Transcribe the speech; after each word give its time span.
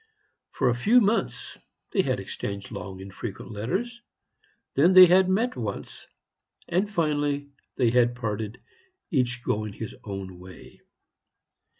For 0.53 0.67
a 0.69 0.73
few 0.75 0.99
months 0.99 1.59
they 1.91 2.01
had 2.01 2.19
exchanged 2.19 2.71
long 2.71 3.03
and 3.03 3.13
frequent 3.13 3.51
letters; 3.51 4.01
then 4.73 4.93
they 4.93 5.05
had 5.05 5.29
met 5.29 5.55
once, 5.55 6.07
and 6.67 6.91
finally 6.91 7.51
they 7.75 7.91
had 7.91 8.15
parted, 8.15 8.59
each 9.11 9.43
going 9.43 9.73
his 9.73 9.93
way. 10.03 10.81